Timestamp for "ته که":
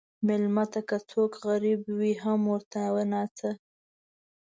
0.73-0.97